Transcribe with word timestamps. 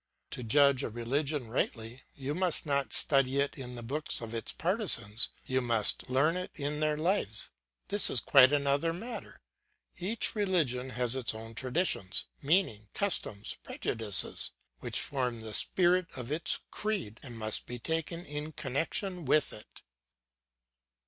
To 0.31 0.41
judge 0.41 0.81
a 0.81 0.89
religion 0.89 1.47
rightly, 1.47 2.01
you 2.15 2.33
must 2.33 2.65
not 2.65 2.91
study 2.91 3.39
it 3.39 3.55
in 3.55 3.75
the 3.75 3.83
books 3.83 4.19
of 4.19 4.33
its 4.33 4.51
partisans, 4.51 5.29
you 5.45 5.61
must 5.61 6.09
learn 6.09 6.37
it 6.37 6.49
in 6.55 6.79
their 6.79 6.97
lives; 6.97 7.51
this 7.89 8.09
is 8.09 8.19
quite 8.19 8.51
another 8.51 8.93
matter. 8.93 9.41
Each 9.99 10.33
religion 10.33 10.89
has 10.89 11.15
its 11.15 11.35
own 11.35 11.53
traditions, 11.53 12.25
meaning, 12.41 12.89
customs, 12.95 13.57
prejudices, 13.63 14.49
which 14.79 14.99
form 14.99 15.41
the 15.41 15.53
spirit 15.53 16.07
of 16.15 16.31
its 16.31 16.61
creed, 16.71 17.19
and 17.21 17.37
must 17.37 17.67
be 17.67 17.77
taken 17.77 18.25
in 18.25 18.53
connection 18.53 19.25
with 19.25 19.53
it. 19.53 19.83